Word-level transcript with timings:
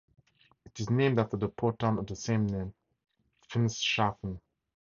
It 0.65 0.79
is 0.79 0.89
named 0.89 1.19
after 1.19 1.37
the 1.37 1.47
port 1.47 1.77
town 1.77 1.99
of 1.99 2.07
the 2.07 2.15
same 2.15 2.47
name, 2.47 2.73
Finschhafen. 3.49 4.39